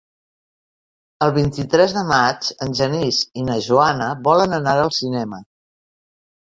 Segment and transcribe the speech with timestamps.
[1.25, 5.45] El vint-i-tres de maig en Genís i na Joana volen anar al cinema.